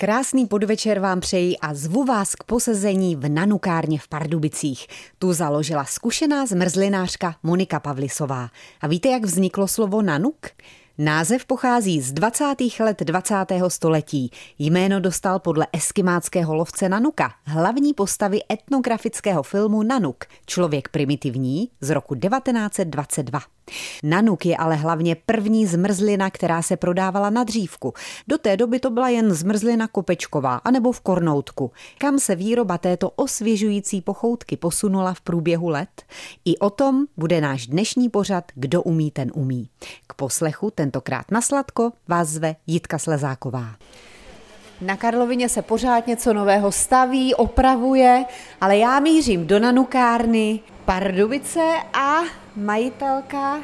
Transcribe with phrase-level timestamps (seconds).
[0.00, 4.86] Krásný podvečer vám přeji a zvu vás k posezení v Nanukárně v Pardubicích.
[5.18, 8.48] Tu založila zkušená zmrzlinářka Monika Pavlisová.
[8.80, 10.46] A víte, jak vzniklo slovo nanuk?
[10.98, 12.54] Název pochází z 20.
[12.80, 13.34] let 20.
[13.68, 14.30] století.
[14.58, 22.14] Jméno dostal podle eskimáckého lovce Nanuka, hlavní postavy etnografického filmu Nanuk, člověk primitivní z roku
[22.14, 23.57] 1922.
[24.02, 27.94] Nanuk je ale hlavně první zmrzlina, která se prodávala na dřívku.
[28.28, 31.70] Do té doby to byla jen zmrzlina kopečková anebo v kornoutku.
[31.98, 36.02] Kam se výroba této osvěžující pochoutky posunula v průběhu let?
[36.44, 39.68] I o tom bude náš dnešní pořad Kdo umí, ten umí.
[40.06, 43.76] K poslechu tentokrát na sladko vás zve Jitka Slezáková.
[44.80, 48.24] Na Karlovině se pořád něco nového staví, opravuje,
[48.60, 52.20] ale já mířím do nanukárny Pardubice a
[52.56, 53.60] majitelka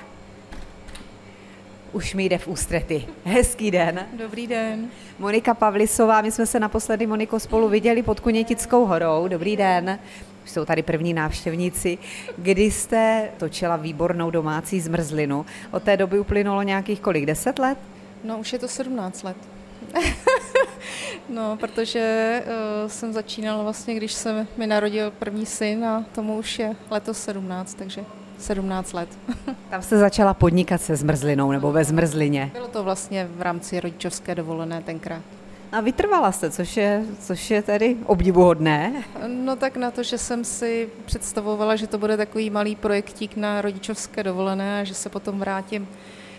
[1.93, 3.07] už mi jde v ústrety.
[3.25, 4.07] Hezký den.
[4.13, 4.89] Dobrý den.
[5.19, 9.29] Monika Pavlisová, my jsme se naposledy, Moniko, spolu viděli pod Kunětickou horou.
[9.29, 9.99] Dobrý den.
[10.45, 11.99] Už jsou tady první návštěvníci.
[12.39, 15.47] Kdy jste točila výbornou domácí zmrzlinu?
[15.71, 17.27] Od té doby uplynulo nějakých kolik?
[17.27, 17.79] Deset let?
[18.25, 19.37] No, už je to 17 let.
[21.29, 26.59] No, protože uh, jsem začínala vlastně, když se mi narodil první syn a tomu už
[26.59, 28.05] je letos 17, takže
[28.39, 29.09] 17 let.
[29.71, 32.51] Tam jste začala podnikat se zmrzlinou nebo ve zmrzlině?
[32.53, 35.23] Bylo to vlastně v rámci rodičovské dovolené tenkrát.
[35.73, 38.93] A vytrvala jste, což je, což je tedy obdivuhodné.
[39.27, 43.63] No tak na to, že jsem si představovala, že to bude takový malý projektík na
[43.63, 45.89] rodičovské dovolené a že se potom vrátím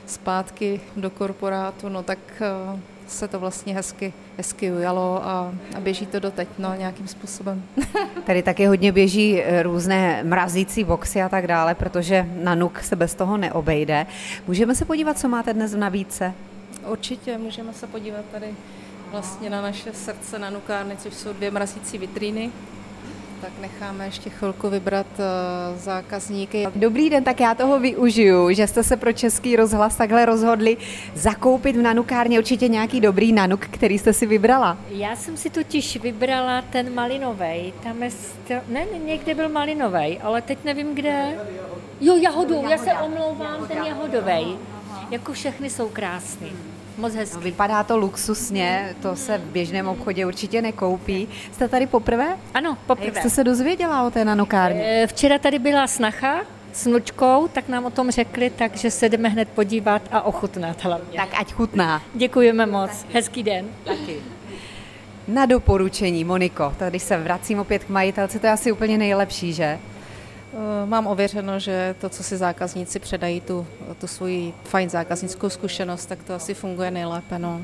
[0.10, 2.20] zpátky do korporátu, no tak
[2.74, 7.64] uh, se to vlastně hezky, hezky ujalo a, a běží to doteď, no, nějakým způsobem.
[8.26, 12.96] Tady taky hodně běží eh, různé mrazící boxy a tak dále, protože na nuk se
[12.96, 14.06] bez toho neobejde.
[14.48, 16.34] Můžeme se podívat, co máte dnes v nabídce?
[16.88, 18.48] Určitě, můžeme se podívat tady
[19.12, 22.52] vlastně na naše srdce na nukárny, což jsou dvě mrazící vitríny
[23.46, 26.68] tak necháme ještě chvilku vybrat uh, zákazníky.
[26.76, 30.78] Dobrý den, tak já toho využiju, že jste se pro Český rozhlas takhle rozhodli
[31.14, 34.78] zakoupit v nanukárně určitě nějaký dobrý nanuk, který jste si vybrala.
[34.90, 37.74] Já jsem si totiž vybrala ten malinový.
[37.84, 41.38] Tam je, st- ne, někde byl malinový, ale teď nevím kde.
[42.02, 44.58] Jo, jahodu, já se omlouvám, ten jahodový.
[45.12, 46.52] Jako všechny jsou krásný.
[46.98, 47.36] Moc hezky.
[47.36, 51.28] No, vypadá to luxusně, to se v běžném obchodě určitě nekoupí.
[51.52, 52.38] Jste tady poprvé?
[52.54, 53.06] Ano, poprvé.
[53.08, 54.84] jak jste se dozvěděla o té nanokárně?
[54.86, 56.42] Eh, včera tady byla snacha
[56.74, 61.18] s nučkou, tak nám o tom řekli, takže se jdeme hned podívat a ochutnat hlavně.
[61.18, 62.02] Tak ať chutná.
[62.14, 63.06] Děkujeme moc.
[63.14, 63.66] Hezký den.
[63.84, 64.16] Taky.
[65.28, 69.80] Na doporučení, Moniko, tady se vracím opět k majitelce, to je asi úplně nejlepší, že?
[70.56, 73.68] Eh, mám ověřeno, že to, co si zákazníci předají, tu,
[74.00, 77.40] tu svoji fajn zákaznickou zkušenost, tak to asi funguje nejlépe.
[77.40, 77.62] No.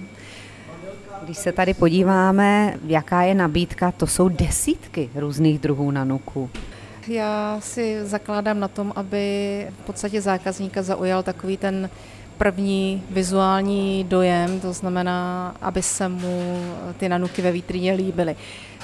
[1.24, 6.50] Když se tady podíváme, jaká je nabídka, to jsou desítky různých druhů nanuků.
[7.08, 11.90] Já si zakládám na tom, aby v podstatě zákazníka zaujal takový ten
[12.38, 16.62] první vizuální dojem, to znamená, aby se mu
[16.98, 18.36] ty nanuky ve vitríně líbily.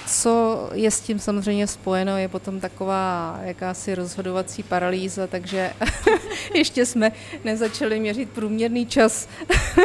[0.07, 5.73] Co je s tím samozřejmě spojeno, je potom taková jakási rozhodovací paralýza, takže
[6.53, 7.12] ještě jsme
[7.44, 9.29] nezačali měřit průměrný čas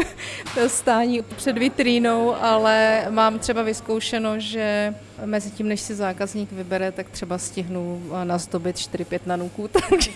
[0.66, 4.94] stání před vitrínou, ale mám třeba vyzkoušeno, že
[5.24, 10.10] mezi tím, než si zákazník vybere, tak třeba stihnu nazdobit 4-5 nanuků, takže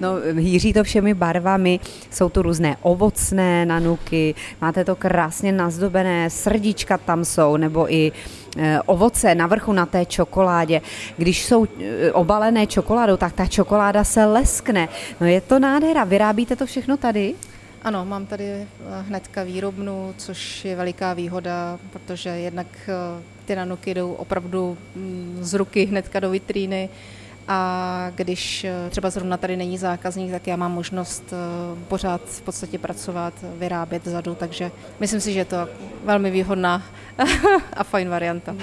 [0.00, 6.98] No, hýří to všemi barvami, jsou tu různé ovocné nanuky, máte to krásně nazdobené, srdíčka
[6.98, 8.12] tam jsou, nebo i
[8.56, 10.80] e, ovoce na vrchu na té čokoládě.
[11.16, 14.88] Když jsou e, obalené čokoládou, tak ta čokoláda se leskne.
[15.20, 16.04] No je to nádhera.
[16.04, 17.34] Vyrábíte to všechno tady?
[17.82, 18.66] Ano, mám tady
[19.00, 22.66] hnedka výrobnu, což je veliká výhoda, protože jednak
[23.44, 26.88] ty nanuky jdou opravdu mm, z ruky hnedka do vitríny
[27.48, 32.42] a když eh, třeba zrovna tady není zákazník, tak já mám možnost eh, pořád v
[32.42, 35.68] podstatě pracovat, vyrábět vzadu, takže myslím si, že je to
[36.04, 36.82] velmi výhodná
[37.72, 38.56] a fajn varianta.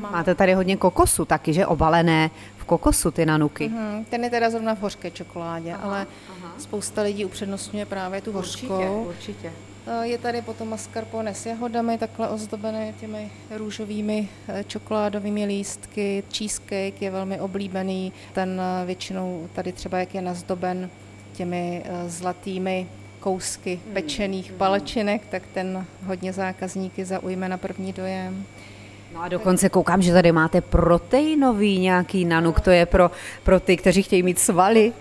[0.00, 3.68] Máte tady hodně kokosu taky, že obalené v kokosu ty nanuky.
[3.68, 4.04] Mm-hmm.
[4.10, 6.52] Ten je teda zrovna v hořké čokoládě, aha, ale aha.
[6.58, 8.66] spousta lidí upřednostňuje právě tu hořkou.
[8.66, 9.52] Určitě, určitě.
[9.90, 16.22] Eh, je tady potom mascarpone s jahodami, takhle ozdobené těmi růžovými eh, čokoládovými lístky.
[16.32, 20.90] Cheesecake je velmi oblíbený, ten eh, většinou tady třeba jak je nazdoben
[21.32, 22.86] těmi zlatými
[23.20, 23.94] kousky hmm.
[23.94, 28.44] pečených palačinek, tak ten hodně zákazníky zaujme na první dojem.
[29.14, 33.10] No a dokonce koukám, že tady máte proteinový nějaký nanuk, to je pro,
[33.42, 34.92] pro ty, kteří chtějí mít svaly.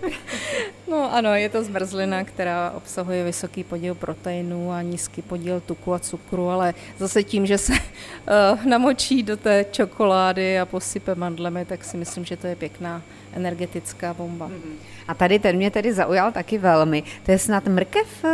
[0.89, 5.99] No ano, je to zmrzlina, která obsahuje vysoký podíl proteinů a nízký podíl tuku a
[5.99, 11.83] cukru, ale zase tím, že se uh, namočí do té čokolády a posype mandlemi, tak
[11.83, 13.01] si myslím, že to je pěkná
[13.33, 14.51] energetická bomba.
[15.07, 17.03] A tady ten mě tedy zaujal taky velmi.
[17.25, 18.25] To je snad mrkev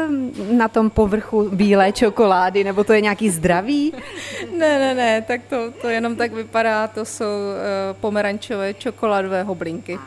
[0.52, 3.94] na tom povrchu bílé čokolády, nebo to je nějaký zdravý?
[4.58, 10.00] ne, ne, ne, tak to, to jenom tak vypadá, to jsou uh, pomerančové čokoládové hoblinky.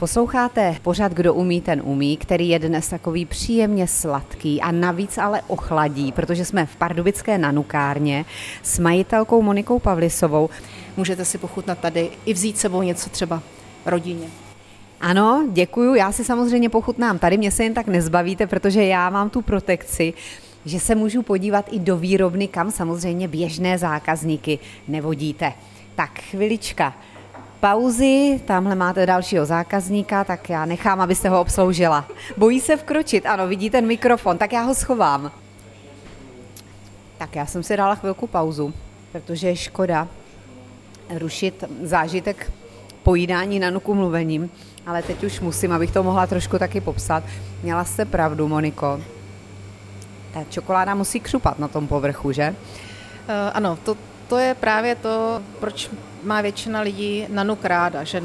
[0.00, 5.42] Posloucháte pořád, kdo umí, ten umí, který je dnes takový příjemně sladký a navíc ale
[5.46, 8.24] ochladí, protože jsme v pardubické nanukárně
[8.62, 10.50] s majitelkou Monikou Pavlisovou.
[10.96, 13.42] Můžete si pochutnat tady i vzít sebou něco třeba
[13.86, 14.26] rodině.
[15.00, 15.94] Ano, děkuju.
[15.94, 20.14] Já si samozřejmě pochutnám tady, mě se jen tak nezbavíte, protože já mám tu protekci,
[20.64, 24.58] že se můžu podívat i do výrobny, kam samozřejmě běžné zákazníky
[24.88, 25.52] nevodíte.
[25.94, 26.94] Tak chvilička
[27.60, 32.04] pauzy, tamhle máte dalšího zákazníka, tak já nechám, abyste ho obsloužila.
[32.36, 35.32] Bojí se vkročit, ano, vidí ten mikrofon, tak já ho schovám.
[37.18, 38.74] Tak já jsem si dala chvilku pauzu,
[39.12, 40.08] protože je škoda
[41.18, 42.52] rušit zážitek
[43.02, 44.50] pojídání na nuku mluvením,
[44.86, 47.24] ale teď už musím, abych to mohla trošku taky popsat.
[47.62, 49.00] Měla jste pravdu, Moniko.
[50.34, 52.50] Ta čokoláda musí křupat na tom povrchu, že?
[52.50, 53.96] Uh, ano, to,
[54.30, 55.90] to je právě to, proč
[56.22, 58.22] má většina lidí nanuk ráda, že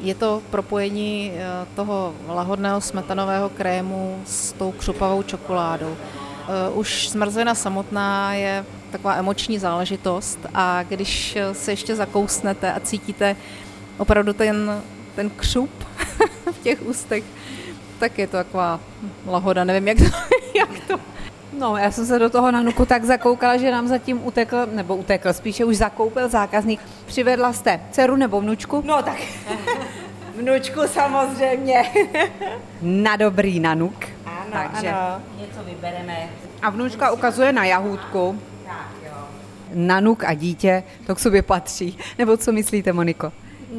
[0.00, 5.96] je to propojení eh, toho lahodného smetanového krému s tou křupavou čokoládou.
[5.96, 13.36] Eh, už zmrzlina samotná je taková emoční záležitost a když se ještě zakousnete a cítíte
[13.98, 14.82] opravdu ten,
[15.14, 15.70] ten křup
[16.52, 17.24] v těch ústech,
[17.98, 18.80] tak je to taková
[19.26, 20.04] lahoda, nevím, jak to,
[20.58, 21.00] jak to
[21.58, 25.32] No, já jsem se do toho nanuku tak zakoukala, že nám zatím utekl, nebo utekl,
[25.32, 26.80] spíše už zakoupil zákazník.
[27.06, 28.82] Přivedla jste dceru nebo vnučku?
[28.86, 29.16] No tak,
[30.36, 31.82] vnučku samozřejmě.
[32.82, 34.06] na dobrý nanuk.
[34.26, 35.22] Ano, Takže ano.
[35.40, 36.28] Něco vybereme.
[36.62, 38.40] A vnučka ukazuje na jahůdku.
[38.66, 39.12] Tak jo.
[39.74, 41.98] Nanuk a dítě, to k sobě patří.
[42.18, 43.32] Nebo co myslíte, Moniko?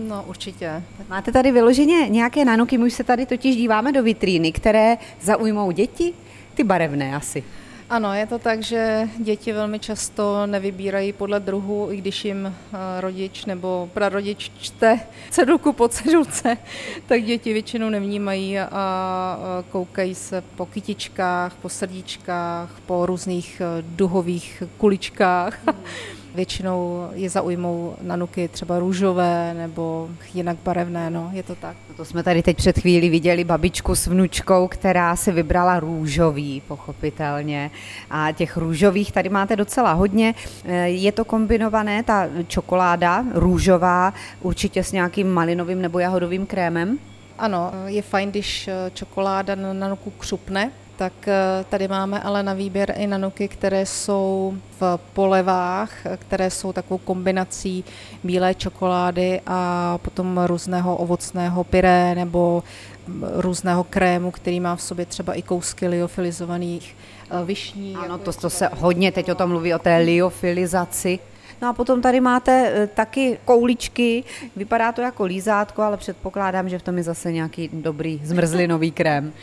[0.07, 0.83] No, určitě.
[1.09, 5.71] Máte tady vyloženě nějaké nanuky, my už se tady totiž díváme do vitríny, které zaujmou
[5.71, 6.13] děti?
[6.53, 7.43] Ty barevné asi.
[7.89, 13.01] Ano, je to tak, že děti velmi často nevybírají podle druhu, i když jim eh,
[13.01, 14.99] rodič nebo prarodič čte
[15.29, 16.57] cedulku po cedulce,
[17.07, 19.39] tak děti většinou nevnímají a
[19.69, 25.65] koukají se po kytičkách, po srdíčkách, po různých eh, duhových kuličkách.
[25.65, 25.73] Mm.
[26.35, 31.75] Většinou je zaujmou nanuky třeba růžové nebo jinak barevné, no, je to tak.
[31.89, 36.61] No to jsme tady teď před chvíli viděli babičku s vnučkou, která si vybrala růžový,
[36.67, 37.71] pochopitelně.
[38.09, 40.35] A těch růžových tady máte docela hodně.
[40.65, 46.99] Eh, je to kombinované, ta čokoláda růžová, určitě s nějakým malinovým nebo jahodovým krémem?
[47.37, 52.53] Ano, je fajn, když eh, čokoláda na nanuku křupne, tak eh, tady máme ale na
[52.53, 57.83] výběr i nanuky, které jsou v polevách, které jsou takovou kombinací
[58.23, 62.63] bílé čokolády a potom různého ovocného pyré nebo
[63.07, 66.95] mm, různého krému, který má v sobě třeba i kousky liofilizovaných
[67.31, 67.95] eh, vyšní.
[67.95, 71.19] Ano, to, to se hodně teď o tom mluví, o té liofilizaci.
[71.61, 74.23] No a potom tady máte eh, taky kouličky,
[74.55, 79.33] vypadá to jako lízátko, ale předpokládám, že v tom je zase nějaký dobrý zmrzlinový krém.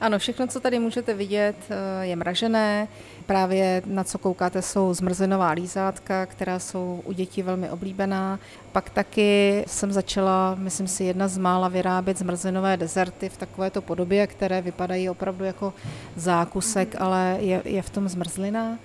[0.00, 2.88] Ano, všechno, co tady můžete vidět, eh, je mražené.
[3.26, 8.38] Právě na co koukáte jsou zmrzlinová lízátka, která jsou u dětí velmi oblíbená.
[8.72, 14.26] Pak taky jsem začala, myslím si, jedna z mála vyrábět zmrzlinové dezerty v takovéto podobě,
[14.26, 15.74] které vypadají opravdu jako
[16.16, 18.78] zákusek, ale je, je v tom zmrzlina.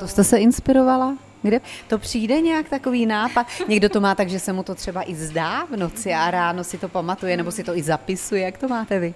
[0.00, 1.16] To jste se inspirovala?
[1.42, 3.46] Kde to přijde nějak takový nápad?
[3.68, 6.64] Někdo to má tak, že se mu to třeba i zdá v noci a ráno
[6.64, 8.42] si to pamatuje, nebo si to i zapisuje.
[8.42, 9.14] Jak to máte vy?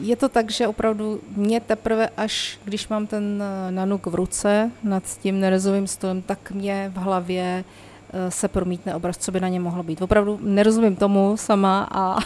[0.00, 4.70] Je to tak, že opravdu mě teprve až, když mám ten eh, nanuk v ruce
[4.82, 7.64] nad tím nerezovým stolem, tak mě v hlavě
[8.12, 10.02] eh, se promítne obraz, co by na ně mohlo být.
[10.02, 12.18] Opravdu nerozumím tomu sama, a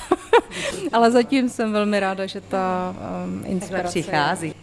[0.92, 2.94] ale zatím jsem velmi ráda, že ta
[3.24, 4.54] um, inspirace přichází.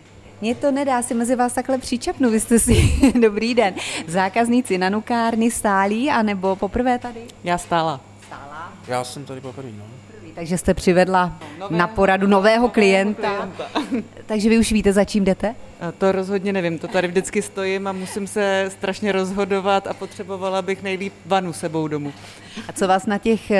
[0.41, 3.73] Mně to nedá si mezi vás takhle příčapnu, vy jste si, dobrý den,
[4.07, 7.19] zákazníci nanukárny stálí, anebo poprvé tady?
[7.43, 8.01] Já stála.
[8.27, 8.73] Stála?
[8.87, 9.96] Já jsem tady poprvé, no.
[10.37, 13.21] Takže jste přivedla nového, na poradu nového klienta.
[13.21, 14.07] klienta.
[14.25, 15.55] Takže vy už víte, za čím jdete?
[15.97, 20.83] To rozhodně nevím, to tady vždycky stojím a musím se strašně rozhodovat a potřebovala bych
[20.83, 22.13] nejlíp vanu sebou domů.
[22.67, 23.51] A co vás na těch,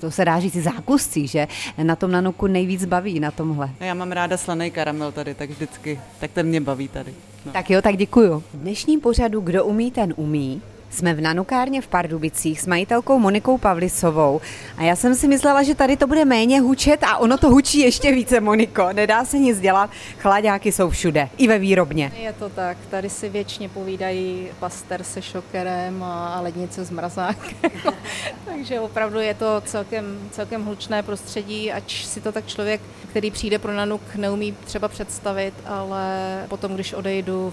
[0.00, 1.48] to se dá říct, zákuscích, že
[1.82, 3.70] na tom nanuku nejvíc baví na tomhle?
[3.80, 7.14] Já mám ráda slaný karamel tady, tak vždycky, tak ten mě baví tady.
[7.46, 7.52] No.
[7.52, 8.42] Tak jo, tak děkuju.
[8.54, 13.58] V dnešním pořadu Kdo umí, ten umí Jsme v nanukárně v Pardubicích s majitelkou Monikou
[13.58, 14.40] Pavlisovou
[14.76, 17.78] a já jsem si myslela, že tady to bude méně hučet a ono to hučí
[17.78, 18.88] ještě více, Moniko.
[18.92, 22.12] Nedá se nic dělat, chladáky jsou všude, i ve výrobně.
[22.16, 27.70] Je to tak, tady si věčně povídají paster se šokerem a lednice s mrazákem.
[28.44, 32.80] Takže opravdu je to celkem, celkem hlučné prostředí, ať si to tak člověk,
[33.10, 37.52] který přijde pro nanuk, neumí třeba představit, ale potom, když odejdu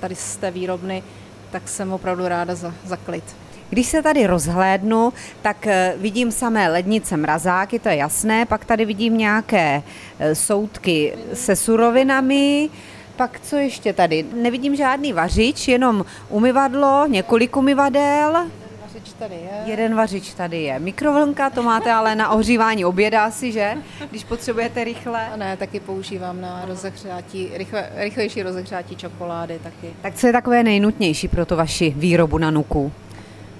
[0.00, 1.02] tady z té výrobny,
[1.50, 3.24] tak jsem opravdu ráda za, za klid.
[3.70, 8.84] Když se tady rozhlédnu, tak eh, vidím samé lednice mrazáky, to je jasné, pak tady
[8.84, 9.82] vidím nějaké
[10.18, 12.70] eh, soudky se surovinami,
[13.16, 14.26] pak co ještě tady?
[14.34, 18.46] Nevidím žádný vařič, jenom umyvadlo, několik umyvadel,
[18.94, 19.62] vařič tady je.
[19.64, 20.78] Jeden vařič tady je.
[20.78, 23.74] Mikrovlnka, to máte ale na ohřívání oběda asi, že?
[24.10, 25.28] Když potřebujete rychle.
[25.28, 29.94] A ne, taky používám na rozehřátí, rychle, rychlejší rozehřátí čokolády taky.
[30.02, 32.92] Tak co je takové nejnutnější pro to vaši výrobu na nuku?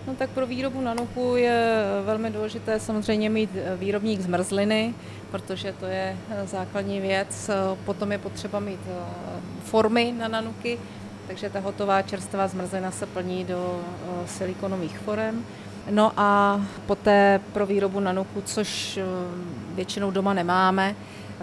[0.07, 4.95] No tak pro výrobu na nuku je velmi důležité samozřejmě mít výrobník zmrzliny,
[5.31, 7.51] protože to je základní věc.
[7.85, 10.79] Potom je potřeba mít eh, formy na nanuky,
[11.31, 15.45] takže ta hotová čerstvá zmrzlina se plní do eh, silikonových forem.
[15.91, 19.05] No a poté pro výrobu nanuku, což eh,
[19.75, 20.95] většinou doma nemáme,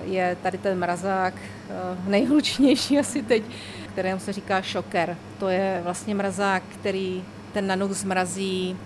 [0.03, 1.74] je tady ten mrazák eh,
[2.08, 3.44] nejhlučnější asi teď,
[3.91, 5.17] kterému se říká šoker.
[5.39, 8.77] To je vlastně mrazák, který ten nanuk zmrazí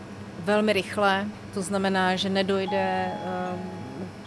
[0.43, 3.11] velmi rychle, to znamená, že nedojde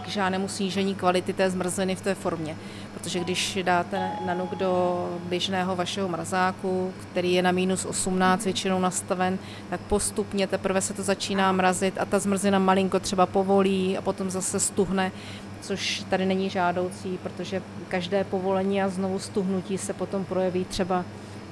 [0.04, 2.57] k žádnému snížení kvality té zmrzliny v té formě
[3.04, 9.38] protože když dáte nanuk do běžného vašeho mrazáku, který je na minus 18 většinou nastaven,
[9.70, 14.30] tak postupně teprve se to začíná mrazit a ta zmrzina malinko třeba povolí a potom
[14.30, 15.12] zase stuhne,
[15.61, 21.04] což tady není žádoucí, protože každé povolení a znovu stuhnutí se potom projeví třeba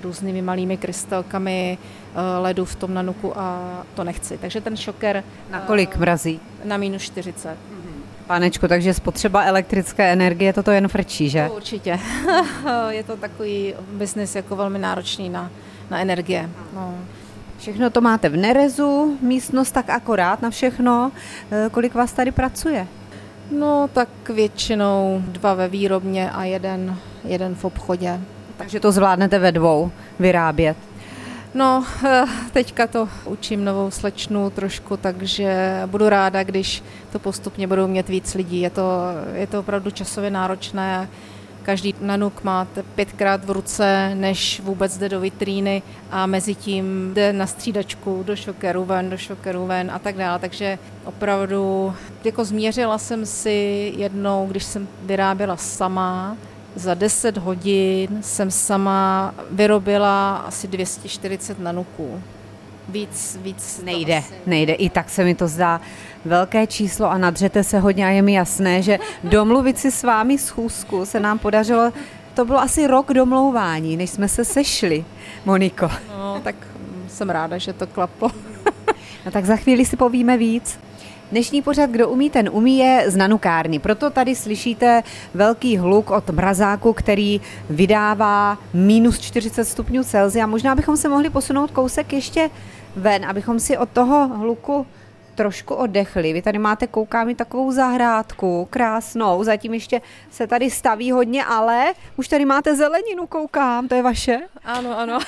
[0.03, 4.39] různými malými krystalkami eh, ledu v tom nanuku a to nechci.
[4.39, 5.25] Takže ten šoker...
[5.51, 6.41] Na kolik mrazí?
[6.65, 7.57] Na minus 40.
[8.27, 11.49] Panečku, takže spotřeba elektrické energie, toto jen frčí, že?
[11.49, 11.99] To určitě.
[12.89, 15.51] je to takový biznis jako velmi náročný na,
[15.91, 16.51] na energie.
[16.75, 16.95] No.
[17.59, 21.13] Všechno to máte v Nerezu, místnost tak akorát na všechno.
[21.51, 22.87] E, kolik vás tady pracuje?
[23.51, 28.21] No tak většinou dva ve výrobně a jeden, jeden v obchodě.
[28.57, 30.77] Takže to zvládnete ve dvou vyrábět?
[31.55, 36.83] No, eh, teďka to učím novou slečnu trošku, takže budu ráda, když
[37.13, 38.61] to postupně budou mít víc lidí.
[38.61, 38.83] Je to,
[39.35, 41.09] je to opravdu časově náročné.
[41.63, 47.33] Každý nanuk máte pětkrát v ruce, než vůbec jde do vitríny a mezi tím jde
[47.33, 50.39] na střídačku do šokeru ven, do šokeru ven a tak dále.
[50.39, 51.95] Takže opravdu,
[52.25, 56.37] jako změřila jsem si jednou, když jsem vyráběla sama,
[56.75, 62.23] za 10 hodin jsem sama vyrobila asi 240 nanuků.
[62.89, 64.35] Víc, víc nejde, asi...
[64.47, 64.73] nejde.
[64.73, 65.81] I tak se mi to zdá
[66.25, 70.39] velké číslo a nadřete se hodně a je mi jasné, že domluvit si s vámi
[70.39, 71.93] schůzku se nám podařilo,
[72.35, 75.05] to bylo asi rok domlouvání, než jsme se sešli,
[75.45, 75.91] Moniko.
[76.09, 76.55] No, tak
[77.09, 78.31] jsem ráda, že to klaplo.
[79.25, 80.79] no tak za chvíli si povíme víc.
[81.33, 83.79] Dnešní pořad Kdo umí, ten umí je z nanukárny.
[83.79, 85.03] Proto tady slyšíte
[85.35, 90.47] velký hluk od mrazáku, který vydává minus 40 stupňů Celsia.
[90.47, 92.51] Možná bychom se mohli posunout kousek ještě
[92.97, 94.87] ven, abychom si od toho hluku
[95.35, 96.33] trošku oddechli.
[96.33, 102.29] Vy tady máte, koukám, takovou zahrádku, krásnou, zatím ještě se tady staví hodně, ale už
[102.29, 104.41] tady máte zeleninu, koukám, to je vaše?
[104.65, 105.19] Ano, ano.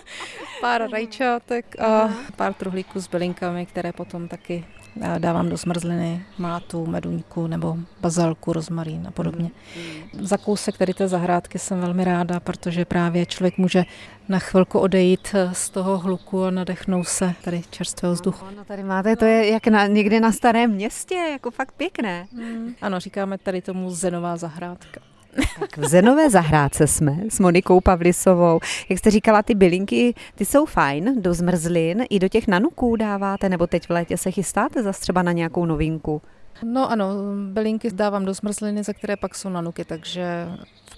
[0.60, 4.64] pár rajčátek a pár truhlíků s bylinkami, které potom taky
[5.18, 9.50] dávám do zmrzliny mátu, meduňku nebo bazalku, rozmarín a podobně.
[10.14, 10.26] Mm.
[10.26, 13.84] Za kousek tady té zahrádky jsem velmi ráda, protože právě člověk může
[14.28, 18.44] na chvilku odejít eh, z toho hluku a nadechnout se tady čerstvého vzduchu.
[18.44, 22.26] No, no tady máte, to je jak na, někde na starém městě, jako fakt pěkné.
[22.32, 22.74] Mm.
[22.82, 25.11] Ano, říkáme tady tomu zenová zahrádka.
[25.60, 28.60] Tak v Zenové zahrádce jsme s Monikou Pavlisovou.
[28.88, 33.48] Jak jste říkala, ty bylinky, ty jsou fajn, do zmrzlin i do těch nanuků dáváte,
[33.48, 36.22] nebo teď v létě se chystáte zase třeba na nějakou novinku?
[36.64, 37.06] No ano,
[37.52, 40.48] bylinky dávám do zmrzliny, za které pak jsou nanuky, takže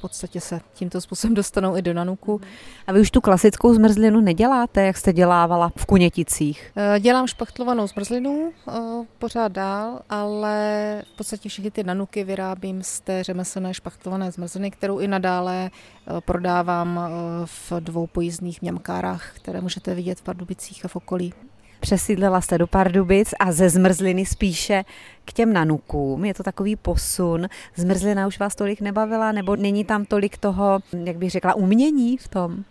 [0.05, 2.41] podstatě se tímto způsobem dostanou i do nanuku.
[2.87, 6.73] A vy už tu klasickou zmrzlinu neděláte, jak jste dělávala v Kuněticích?
[6.77, 8.73] Eh, dělám špachtlovanou zmrzlinu eh,
[9.19, 14.99] pořád dál, ale v podstatě všechny ty nanuky vyrábím z té řemeslné špachtlované zmrzliny, kterou
[14.99, 17.01] i nadále eh, prodávám
[17.45, 21.33] v dvou pojízdných mňamkárách, které můžete vidět v Pardubicích a v okolí.
[21.81, 24.85] Přesídlila jste do Pardubic a ze zmrzliny spíše
[25.25, 26.25] k těm nanukům.
[26.25, 27.49] Je to takový posun.
[27.77, 32.29] Zmrzlina už vás tolik nebavila, nebo není tam tolik toho, jak bych řekla, umění v
[32.29, 32.65] tom?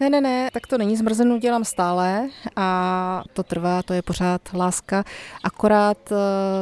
[0.00, 4.40] Ne, ne, ne, tak to není zmrzlinu, dělám stále a to trvá, to je pořád
[4.54, 5.04] láska.
[5.44, 6.16] Akorát uh,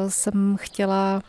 [0.09, 1.23] jsem chtěla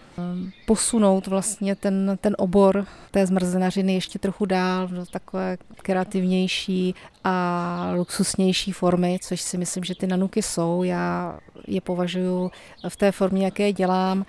[0.66, 8.72] posunout vlastně ten, ten obor té zmrzlinařiny ještě trochu dál do takové kreativnější a luxusnější
[8.72, 10.84] formy, což si myslím, že ty nanuky jsou.
[10.84, 12.52] Já je považuji
[12.90, 14.26] v té formě, jaké dělám, uh,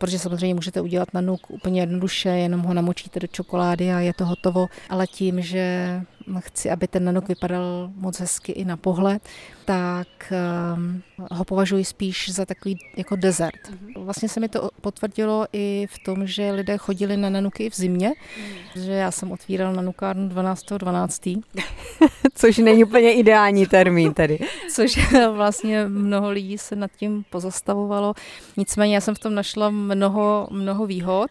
[0.00, 4.26] protože samozřejmě můžete udělat nanuk úplně jednoduše, jenom ho namočíte do čokolády a je to
[4.26, 6.00] hotovo, ale tím, že
[6.38, 9.22] chci, aby ten nanuk vypadal moc hezky i na pohled,
[9.66, 10.32] tak
[10.74, 13.54] um, ho považuji spíš za takový jako desert.
[13.54, 14.04] Mm-hmm.
[14.04, 18.12] Vlastně se mi to potvrdilo i v tom, že lidé chodili na nanuky v zimě,
[18.38, 18.82] mm.
[18.82, 20.78] že já jsem otvíral nanukárnu 12.12.
[20.78, 21.22] 12.
[22.34, 24.38] Což není úplně ideální termín tedy.
[24.74, 28.14] Což vlastně mnoho lidí se nad tím pozastavovalo.
[28.56, 31.30] Nicméně já jsem v tom našla mnoho, mnoho výhod,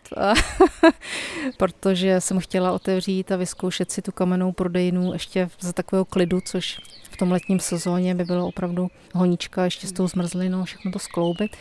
[1.57, 6.79] protože jsem chtěla otevřít a vyzkoušet si tu kamennou prodejnu ještě za takového klidu, což
[7.15, 11.51] v tom letním sezóně by bylo opravdu honička ještě s tou zmrzlinou, všechno to skloubit.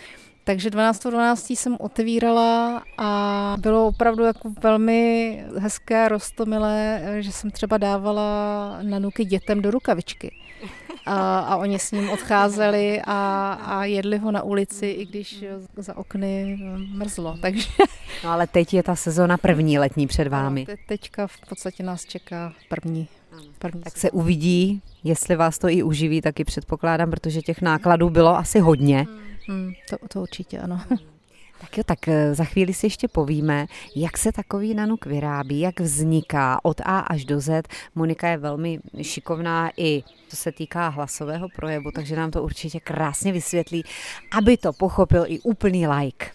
[0.45, 1.11] Takže 12.12.
[1.11, 1.51] 12.
[1.51, 9.63] jsem otevírala a bylo opravdu jako velmi hezké, rostomilé, že jsem třeba dávala nanuky dětem
[9.63, 10.35] do rukavičky.
[11.07, 15.45] A, a oni s ním odcházeli a, a jedli ho na ulici, i když
[15.77, 16.59] za okny
[16.93, 17.37] mrzlo.
[17.43, 17.69] Takže...
[18.25, 20.67] No ale teď je ta sezona první letní před vámi.
[20.69, 23.09] No, te, teďka v podstatě nás čeká první.
[23.59, 28.37] První tak se uvidí, jestli vás to i uživí, taky předpokládám, protože těch nákladů bylo
[28.37, 29.07] asi hodně.
[29.11, 29.25] Hmm.
[29.49, 30.81] Hmm, to, to určitě ano.
[31.61, 35.81] Tak jo, tak eh, za chvíli si ještě povíme, jak se takový nanuk vyrábí, jak
[35.81, 37.69] vzniká od A až do Z.
[37.95, 43.33] Monika je velmi šikovná i co se týká hlasového projevu, takže nám to určitě krásně
[43.33, 43.85] vysvětlí,
[44.39, 46.27] aby to pochopil i úplný like.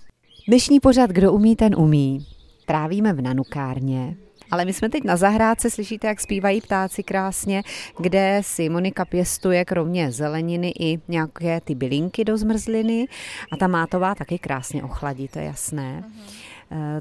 [0.48, 2.26] Dnešní pořad Kdo umí, ten umí.
[2.66, 4.16] Trávíme v nanukárně,
[4.52, 7.64] ale my jsme teď na zahrádce, slyšíte, jak zpívají ptáci krásně,
[8.00, 13.08] kde si Monika pěstuje kromě zeleniny i nějaké ty bylinky do zmrzliny
[13.52, 16.04] a ta mátová taky krásně ochladí, to je jasné.
[16.08, 16.50] Uh-huh.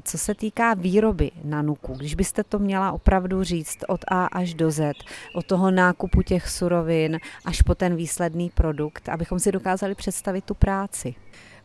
[0.03, 4.71] Co se týká výroby nanuku, když byste to měla opravdu říct od A až do
[4.71, 4.93] Z,
[5.35, 10.53] od toho nákupu těch surovin až po ten výsledný produkt, abychom si dokázali představit tu
[10.53, 11.15] práci.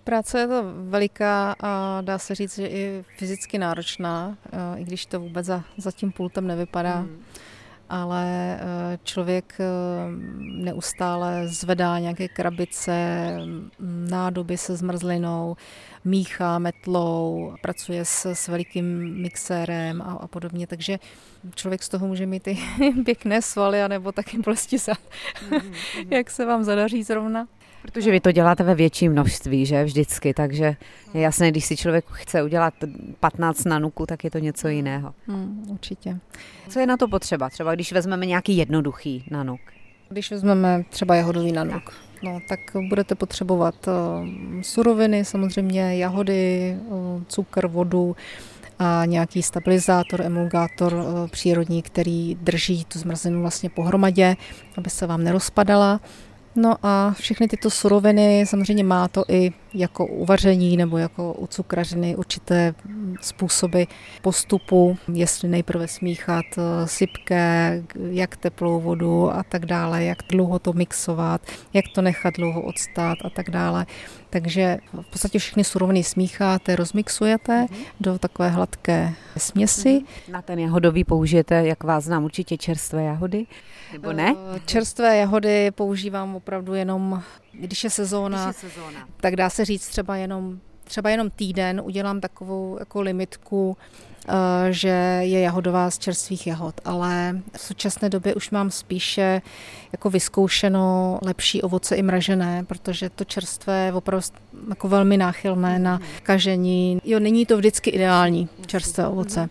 [0.05, 5.07] Práce je to veliká a dá se říct, že i fyzicky náročná, eh, i když
[5.07, 6.99] to vůbec za, za tím pultem nevypadá.
[6.99, 7.23] Hmm.
[7.89, 9.65] Ale eh, člověk eh,
[10.39, 13.37] neustále zvedá nějaké krabice,
[14.11, 15.57] nádoby se zmrzlinou,
[16.05, 20.99] míchá metlou, pracuje s, s velikým mixérem a, a podobně, takže
[21.55, 22.59] člověk z toho může mít i
[23.05, 24.99] pěkné svaly, anebo taky bolesti zad,
[25.51, 25.75] mm-hmm.
[26.11, 27.47] jak se vám zadaří zrovna.
[27.85, 30.77] Protože vy to děláte ve větším množství, že vždycky, takže
[31.15, 32.75] je jasné, když si člověk chce udělat
[33.21, 35.15] 15 nanuků, tak je to něco jiného.
[35.27, 36.19] Hmm, určitě.
[36.69, 37.51] Co je na to potřeba?
[37.51, 39.61] Třeba když vezmeme nějaký jednoduchý nanuk.
[40.09, 41.93] Když vezmeme třeba jahodový nanuk,
[42.23, 44.29] no, tak budete potřebovat uh,
[44.63, 48.17] suroviny, samozřejmě jahody, uh, cukr, vodu,
[48.79, 54.37] a nějaký stabilizátor, emulgátor uh, přírodní, který drží tu zmrzlinu vlastně pohromadě,
[54.79, 56.01] aby se vám nerozpadala.
[56.57, 62.17] No a všechny tyto suroviny, samozřejmě má to i jako uvaření nebo jako u cukrařiny
[62.17, 62.75] určité
[63.21, 63.83] způsoby
[64.23, 70.73] postupu, jestli nejprve smíchat eh, sypké, jak teplou vodu a tak dále, jak dlouho to
[70.73, 71.41] mixovat,
[71.73, 73.87] jak to nechat dlouho odstát a tak dále.
[74.31, 77.85] Takže v podstatě všechny suroviny smícháte, rozmixujete mm-hmm.
[78.01, 79.89] do takové hladké směsi.
[79.89, 80.33] Mm-hmm.
[80.33, 83.47] Na ten jahodový použijete, jak vás znám, určitě čerstvé jahody,
[83.93, 84.35] nebo ne?
[84.57, 87.23] Eh, čerstvé jahody používám opravdu jenom,
[87.61, 89.09] když je sezóna, když je sezóna.
[89.17, 93.77] tak dá se říct třeba jenom třeba jenom týden udělám takovou jako limitku,
[94.29, 94.33] eh,
[94.73, 99.43] že je jahodová z čerstvých jahod, ale v současné době už mám spíše
[99.93, 104.27] jako vyzkoušeno lepší ovoce i mražené, protože to čerstvé je opravdu
[104.69, 107.01] jako velmi náchylné na kažení.
[107.05, 109.49] Jo, není to vždycky ideální čerstvé ovoce.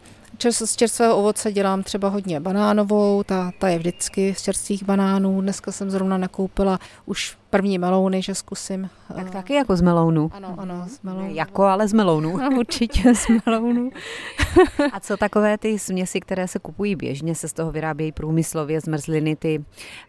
[0.51, 5.41] Z čerstvého ovoce dělám třeba hodně banánovou, ta, ta je vždycky z čerstvých banánů.
[5.41, 8.89] Dneska jsem zrovna nakoupila už první melouny, že zkusím.
[9.15, 10.32] Tak taky jako z melounu.
[10.34, 11.27] Ano, ano, z melounu.
[11.27, 12.38] Ne jako, ale z melounu.
[12.38, 13.89] No, určitě z melounu.
[14.93, 19.36] A co takové ty směsi, které se kupují běžně, se z toho vyrábějí průmyslově zmrzliny,
[19.36, 19.65] ty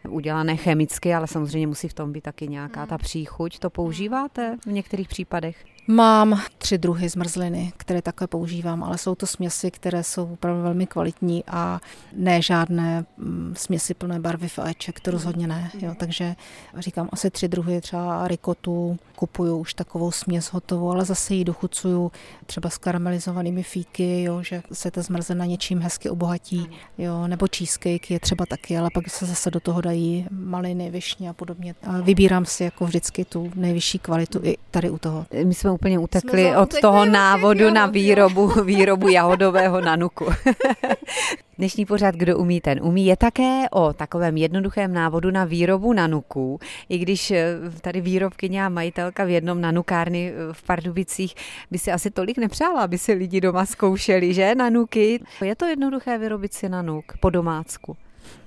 [0.09, 3.59] udělané chemicky, ale samozřejmě musí v tom být taky nějaká ta příchuť.
[3.59, 5.74] To používáte v některých případech?
[5.87, 10.87] Mám tři druhy zmrzliny, které také používám, ale jsou to směsi, které jsou opravdu velmi
[10.87, 11.81] kvalitní a
[12.12, 15.70] ne žádné mm, směsi plné barvy faječek, to rozhodně ne.
[15.81, 15.94] Jo.
[15.99, 16.37] Takže
[16.79, 22.12] říkám asi tři druhy, třeba rikotu, kupuju už takovou směs hotovou, ale zase ji dochucuju
[22.47, 26.66] třeba s karamelizovanými fíky, jo, že se ta zmrzlina něčím hezky obohatí,
[26.99, 31.31] jo, nebo cheesecake je třeba taky, ale pak se zase do toho dají maliny, višně
[31.31, 31.75] a podobně.
[31.83, 35.27] A vybírám si jako vždycky tu nejvyšší kvalitu i tady u toho.
[35.44, 40.27] My jsme úplně utekli od toho návodu na výrobu, výrobu jahodového nanuku.
[41.59, 46.59] Dnešní pořád, kdo umí, ten umí, je také o takovém jednoduchém návodu na výrobu nanuků.
[46.89, 51.35] I když eh, tady výrobkyně a majitelka v jednom nanukárny eh, v Pardubicích
[51.71, 55.21] by si asi tolik nepřála, aby si lidi doma zkoušeli, že nanuky.
[55.45, 57.97] Je to jednoduché vyrobit si nanuk po domácku?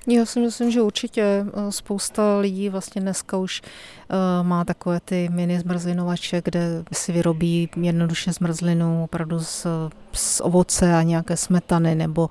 [0.09, 5.29] Já si myslím, že určitě eh, spousta lidí vlastně dneska už uh, má takové ty
[5.31, 9.67] mini zmrzlinovače, kde si vyrobí jednoduše zmrzlinu opravdu z,
[10.13, 12.29] z ovoce a nějaké smetany nebo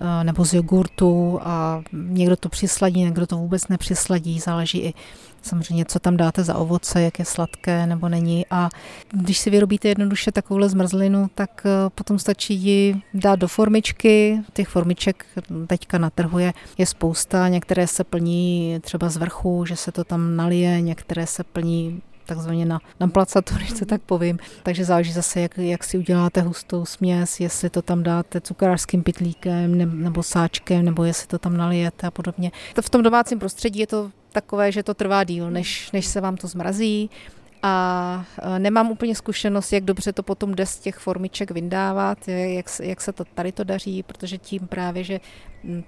[0.00, 4.94] uh, nebo z jogurtu a někdo to přisladí, někdo to vůbec nepřisladí, záleží i
[5.42, 8.46] samozřejmě, co tam dáte za ovoce, jak je sladké nebo není.
[8.50, 8.68] A
[9.12, 14.40] když si vyrobíte jednoduše takovouhle zmrzlinu, tak eh, potom stačí ji dát do formičky.
[14.52, 15.26] Těch formiček
[15.66, 17.07] teďka na trhu je, je spousta.
[17.48, 22.66] Některé se plní třeba z vrchu, že se to tam nalije, některé se plní takzvaně
[22.66, 24.38] na, na placatu, když se tak povím.
[24.62, 30.02] Takže záleží zase, jak, jak si uděláte hustou směs, jestli to tam dáte cukrářským pitlíkem
[30.02, 32.52] nebo sáčkem, nebo jestli to tam nalijete a podobně.
[32.74, 36.20] To v tom domácím prostředí je to takové, že to trvá díl, než, než se
[36.20, 37.10] vám to zmrazí
[37.62, 38.24] a
[38.58, 43.12] nemám úplně zkušenost, jak dobře to potom jde z těch formiček vyndávat, jak, jak se
[43.12, 45.20] to tady to daří, protože tím právě, že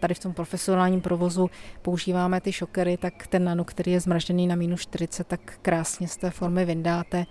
[0.01, 1.51] tady v tom profesionálním provozu
[1.83, 6.17] používáme ty šokery, tak ten nano, který je zmražený na minus 40, tak krásně z
[6.17, 7.27] té formy vyndáte.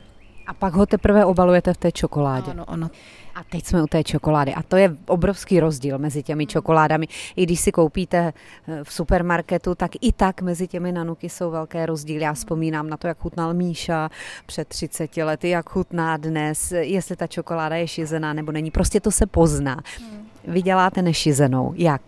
[0.50, 2.52] A pak ho teprve obalujete v té čokoládě.
[2.52, 2.90] Ano, ano.
[3.36, 4.54] A teď jsme u té čokolády.
[4.54, 7.08] A to je obrovský rozdíl mezi těmi čokoládami.
[7.36, 8.34] I když si koupíte
[8.68, 12.24] eh, v supermarketu, tak i tak mezi těmi nanuky jsou velké rozdíly.
[12.24, 14.10] Já vzpomínám na to, jak chutnal Míša
[14.46, 18.72] před 30 lety, jak chutná dnes, jestli ta čokoláda je šizená nebo není.
[18.72, 19.78] Prostě to se pozná.
[20.00, 20.29] Hmm.
[20.50, 21.74] Vy děláte nešizenou.
[21.76, 22.02] Jak?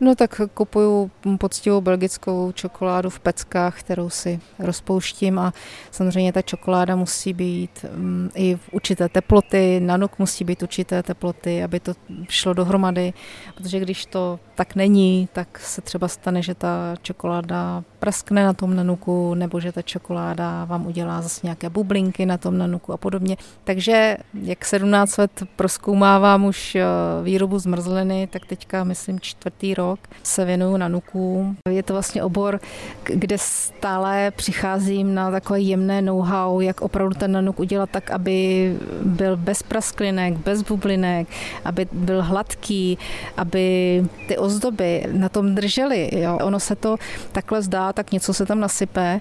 [0.00, 5.52] No tak kupuju poctivou belgickou čokoládu v peckách, kterou si rozpouštím a
[5.90, 11.62] samozřejmě ta čokoláda musí být um, i v určité teploty, nanuk musí být určité teploty,
[11.62, 11.92] aby to
[12.28, 13.12] šlo dohromady,
[13.54, 18.76] protože když to tak není, tak se třeba stane, že ta čokoláda praskne na tom
[18.76, 23.36] nanuku, nebo že ta čokoláda vám udělá zase nějaké bublinky na tom nanuku a podobně.
[23.64, 26.84] Takže jak 17 let proskoumávám už eh,
[27.22, 31.56] výrobu zmrzliny, tak teďka, myslím, čtvrtý rok se věnuju nanukům.
[31.70, 32.60] Je to vlastně obor,
[33.04, 39.36] kde stále přicházím na takové jemné know-how, jak opravdu ten nanuk udělat tak, aby byl
[39.36, 41.28] bez prasklinek, bez bublinek,
[41.64, 42.98] aby byl hladký,
[43.36, 46.10] aby ty ozdoby na tom držely.
[46.12, 46.38] Jo.
[46.42, 46.96] Ono se to
[47.32, 49.20] takhle zdá, tak něco se tam nasype,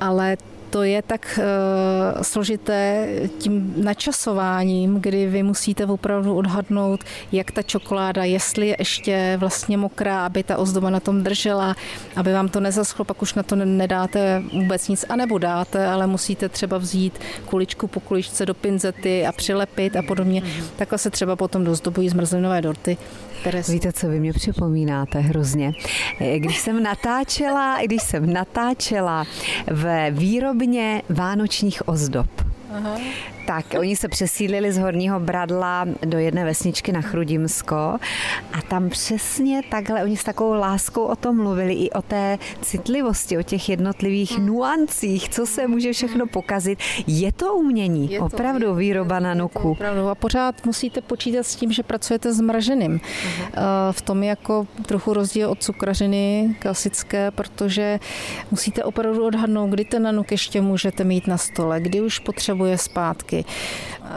[0.00, 0.36] ale
[0.74, 3.08] to je tak uh, složité
[3.38, 10.26] tím načasováním, kdy vy musíte opravdu odhadnout, jak ta čokoláda, jestli je ještě vlastně mokrá,
[10.26, 11.76] aby ta ozdoba na tom držela,
[12.16, 16.48] aby vám to nezaschlo, pak už na to nedáte vůbec nic, anebo dáte, ale musíte
[16.48, 20.42] třeba vzít kuličku po kuličce do pinzety a přilepit a podobně.
[20.42, 20.64] Mm-hmm.
[20.76, 22.96] Takhle se třeba potom dozdobují zmrzlinové dorty.
[23.44, 25.72] Které Víte, co vy mě připomínáte hrozně?
[26.36, 29.24] Když jsem natáčela, když jsem natáčela
[29.70, 32.53] v výrobě výrobně vánočních ozdob.
[32.76, 32.98] Aha.
[33.46, 37.76] Tak, oni se přesídlili z Horního Bradla do jedné vesničky na Chrudimsko
[38.52, 43.38] a tam přesně takhle, oni s takovou láskou o tom mluvili, i o té citlivosti,
[43.38, 44.46] o těch jednotlivých hmm.
[44.46, 46.78] nuancích, co se může všechno pokazit.
[47.06, 49.70] Je to umění, je to, opravdu je, výroba na nuku.
[49.70, 52.98] Opravdu a pořád musíte počítat s tím, že pracujete s mraženým.
[52.98, 53.92] Uh-huh.
[53.92, 58.00] V tom je jako trochu rozdíl od cukrařiny klasické, protože
[58.50, 62.18] musíte opravdu odhadnout, kdy ten nanuk ještě můžete mít na stole, kdy už
[62.64, 63.44] potřebuje zpátky.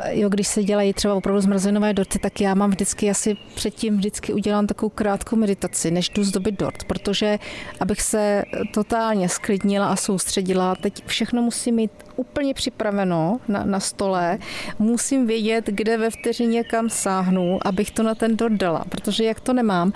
[0.09, 4.33] Jo, když se dělají třeba opravdu zmrazenové dorty, tak já mám vždycky asi předtím vždycky
[4.33, 7.39] udělám takovou krátkou meditaci, než jdu zdobit dort, protože
[7.79, 14.37] abych se totálně sklidnila a soustředila, teď všechno musím mít úplně připraveno na, na stole,
[14.79, 19.39] musím vědět, kde ve vteřině kam sáhnu, abych to na ten dort dala, protože jak
[19.39, 19.93] to nemám,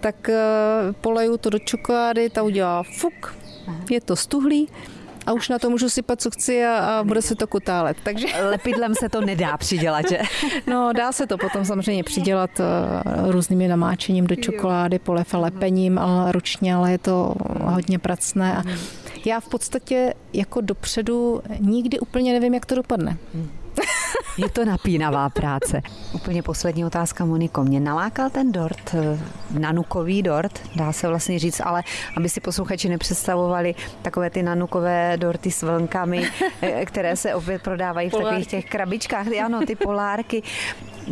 [0.00, 0.34] tak uh,
[1.00, 3.34] poleju to do čokolády, ta udělá fuk,
[3.90, 4.68] je to stuhlý,
[5.26, 7.96] a už na to můžu sypat, co chci a, a bude se to kutálet.
[8.02, 8.26] Takže...
[8.50, 10.18] Lepidlem se to nedá přidělat, že?
[10.66, 15.98] No, dá se to potom samozřejmě přidělat uh, různými namáčením do čokolády, polev a lepením,
[15.98, 18.56] ale ručně, ale je to hodně pracné.
[18.56, 18.62] A
[19.24, 23.16] já v podstatě jako dopředu nikdy úplně nevím, jak to dopadne.
[24.38, 25.82] Je to napínavá práce.
[26.12, 27.64] Úplně poslední otázka, Moniko.
[27.64, 29.18] Mě nalákal ten dort, eh,
[29.58, 31.82] nanukový dort, dá se vlastně říct, ale
[32.16, 36.28] aby si posluchači nepředstavovali takové ty nanukové dorty s vlnkami,
[36.62, 39.26] eh, které se opět prodávají v takových těch krabičkách.
[39.44, 40.42] Ano, ty polárky.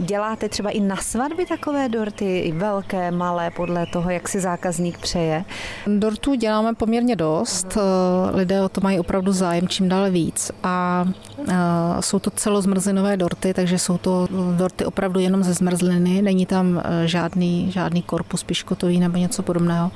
[0.07, 5.45] Děláte třeba i na svatby takové dorty, velké, malé, podle toho, jak si zákazník přeje?
[5.87, 7.77] Dortů děláme poměrně dost.
[7.77, 10.53] Eh, lidé o to mají opravdu zájem čím dál víc.
[10.63, 11.05] A
[11.49, 11.55] eh,
[12.01, 16.23] jsou to celozmrzlinové dorty, takže jsou to dorty opravdu jenom ze zmrzliny.
[16.23, 19.91] Není tam eh, žádný, žádný korpus piškotový nebo něco podobného.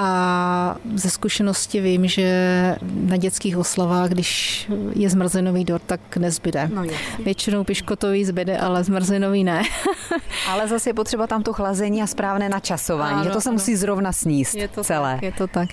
[0.00, 6.70] A ze zkušenosti vím, že na dětských oslavách, když je zmrzlinový dort, tak nezbyde.
[6.74, 6.82] No,
[7.24, 9.62] Většinou piškotový zbyde, ale zmrzlinový ne.
[10.48, 13.54] ale zase je potřeba tam to chlazení a správné načasování, ano, že to se ano.
[13.54, 15.14] musí zrovna sníst je to celé.
[15.14, 15.68] Tak, je to tak.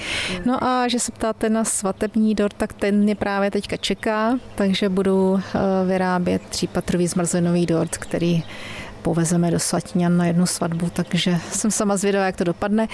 [0.46, 4.90] No a že se ptáte na svatební dort, tak ten mě právě teďka čeká, takže
[4.90, 8.44] budu eh, vyrábět třípatrový zmrzlinový dort, který
[9.06, 12.88] povezeme do Svatíňan na jednu svatbu, takže jsem sama zvědavá, jak to dopadne.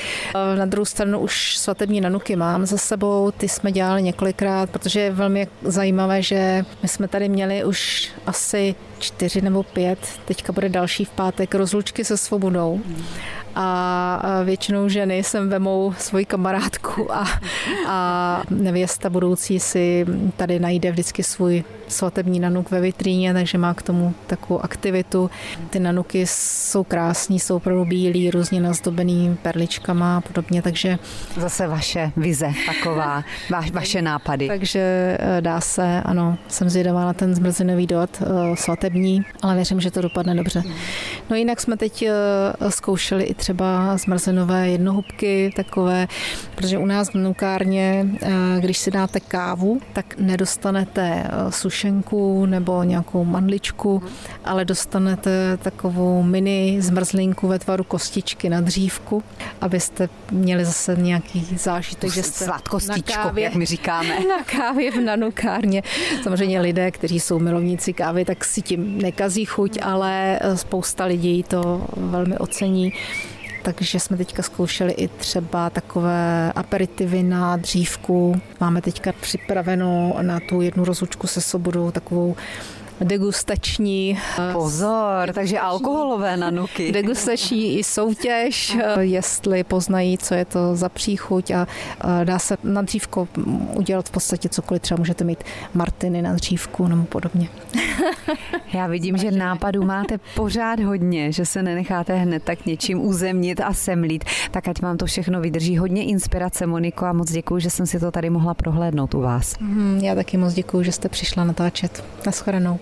[0.57, 5.11] Na druhou stranu už svatební nanuky mám za sebou, ty jsme dělali několikrát, protože je
[5.11, 11.05] velmi zajímavé, že my jsme tady měli už asi čtyři nebo pět, teďka bude další
[11.05, 12.81] v pátek, rozlučky se svobodou
[13.55, 17.27] a většinou ženy sem vemou svoji kamarádku a,
[17.87, 20.05] a nevěsta budoucí si
[20.37, 25.29] tady najde vždycky svůj svatební nanuk ve vitríně, takže má k tomu takovou aktivitu.
[25.69, 30.99] Ty nanuky jsou krásní, jsou opravdu bílí, různě nazdobený perličkama a podobně, takže...
[31.37, 34.47] Zase vaše vize taková, va, vaše nápady.
[34.47, 34.79] Takže
[35.19, 38.55] eh, dá se, ano, jsem zvědavá na ten zmrzlinový dot eh,
[38.91, 40.63] svatební, ale věřím, že to dopadne dobře.
[41.29, 42.13] No jinak jsme teď eh,
[42.71, 46.07] zkoušeli i třeba zmrzlinové jednohubky, takové,
[46.55, 48.07] protože u nás v nukárně,
[48.59, 54.03] když si dáte kávu, tak nedostanete suši sušenku nebo nějakou mandličku,
[54.45, 59.23] ale dostanete takovou mini zmrzlinku ve tvaru kostičky na dřívku,
[59.61, 64.19] abyste měli zase nějaký zážitek, že jste na kávě, jak my říkáme.
[64.29, 65.83] Na kávě v nanukárně.
[66.23, 71.85] Samozřejmě lidé, kteří jsou milovníci kávy, tak si tím nekazí chuť, ale spousta lidí to
[71.97, 72.93] velmi ocení
[73.63, 78.41] takže jsme teďka zkoušeli i třeba takové aperitivy na dřívku.
[78.59, 82.35] Máme teďka připraveno na tu jednu rozlučku se sobodou takovou
[83.03, 84.17] degustační.
[84.49, 86.91] Eh, Pozor, takže alkoholové nanuky.
[86.91, 91.67] Degustační i soutěž, eh, jestli poznají, co je to za příchuť a
[92.21, 93.27] eh, dá se na dřívko
[93.75, 94.81] udělat v podstatě cokoliv.
[94.81, 97.49] Třeba můžete mít martiny na dřívku nebo podobně.
[98.73, 103.73] Já vidím, že nápadů máte pořád hodně, že se nenecháte hned tak něčím uzemnit a
[103.73, 104.23] semlít.
[104.51, 105.77] Tak ať vám to všechno vydrží.
[105.77, 109.57] Hodně inspirace, Moniko, a moc děkuji, že jsem si to tady mohla prohlédnout u vás.
[109.59, 112.03] Mhm, já taky moc děkuji, že jste přišla natáčet.
[112.25, 112.79] Naschledanou.